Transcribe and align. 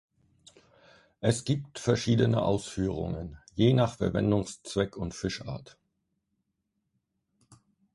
Es 1.19 1.43
gibt 1.45 1.77
verschiedene 1.77 2.41
Ausführungen, 2.41 3.37
je 3.53 3.71
nach 3.73 3.97
Verwendungszweck 3.97 4.97
und 4.97 5.13
Fischart. 5.13 5.77